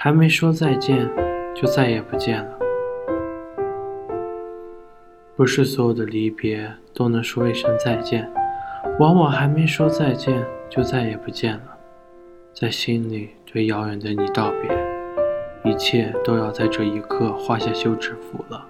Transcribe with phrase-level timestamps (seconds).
[0.00, 1.10] 还没说再见，
[1.56, 2.58] 就再也不见了。
[5.34, 8.30] 不是所有的离别都能说一声再见，
[9.00, 11.76] 往往还没说再见，就再也不见了。
[12.54, 18.64] 在心里对遥远的你道别，一切都要在这一刻画下休止符了。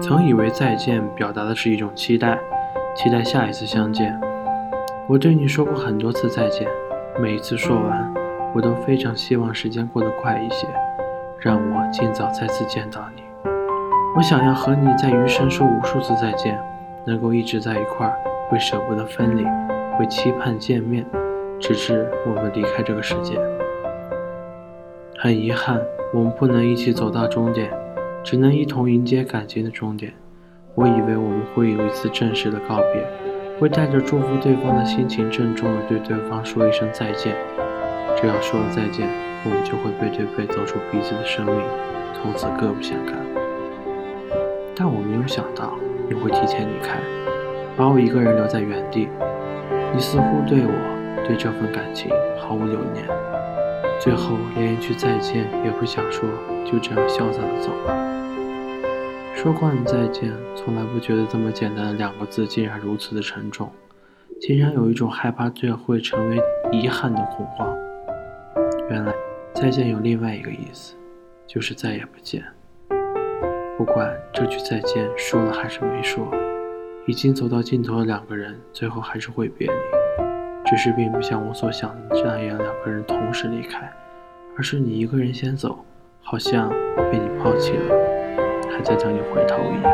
[0.00, 2.38] 曾以为再见表达的是一种期待，
[2.96, 4.18] 期待下一次相见。
[5.10, 6.66] 我对你说过很多次再见，
[7.20, 8.14] 每一次说完，
[8.54, 10.66] 我都非常希望时间过得快一些，
[11.38, 13.22] 让我尽早再次见到你。
[14.16, 16.58] 我想要和你在余生说无数次再见，
[17.06, 18.14] 能够一直在一块儿，
[18.48, 19.46] 会舍不得分离。
[19.96, 21.04] 会期盼见面，
[21.60, 23.38] 直至我们离开这个世界。
[25.18, 25.78] 很遗憾，
[26.14, 27.70] 我们不能一起走到终点，
[28.24, 30.12] 只能一同迎接感情的终点。
[30.74, 33.06] 我以为我们会有一次正式的告别，
[33.58, 37.36] 会带着祝福对方的心情，郑重地对对方说一声再见。
[38.16, 39.08] 只要说了再见，
[39.44, 41.56] 我们就会背对背走出彼此的生命，
[42.14, 43.16] 从此各不相干。
[44.76, 45.74] 但我没有想到
[46.08, 46.98] 你会提前离开，
[47.76, 49.08] 把我一个人留在原地。
[49.92, 53.04] 你似乎对我，对这份感情毫无留念，
[53.98, 56.28] 最后连一句再见也不想说，
[56.64, 57.96] 就这样潇洒的走了。
[59.34, 63.70] 说惯了再见，从来不觉得这么简单的两个字竟然如此的沉重，
[64.40, 66.38] 竟然有一种害怕这会成为
[66.70, 67.74] 遗憾的恐慌。
[68.90, 69.14] 原来
[69.54, 70.96] 再见有另外一个意思，
[71.46, 72.42] 就是再也不见。
[73.78, 76.28] 不管这句再见说了还是没说。
[77.06, 79.74] 已经走到尽头的两个人，最后还是会别离。
[80.66, 83.90] 只是并不像我所想的那样，两个人同时离开，
[84.56, 85.84] 而是你一个人先走，
[86.20, 86.68] 好像
[87.10, 87.96] 被你抛弃了，
[88.70, 89.90] 还在等你回头一样。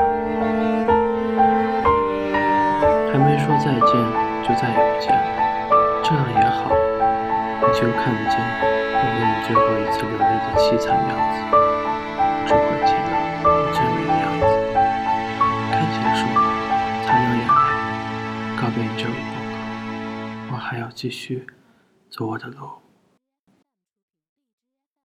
[3.13, 3.93] 还没说再见，
[4.43, 6.71] 就再也不见了，这样也好，
[7.61, 11.37] 你就看不见我为你最后一次流泪的凄惨样子，
[12.47, 13.13] 只会见到
[13.45, 14.45] 你最美的样子。
[15.71, 16.23] 看结束。
[17.07, 17.49] 擦掉眼泪
[18.57, 21.47] 告别你这个过客，我还要继续
[22.11, 22.86] 走我的路。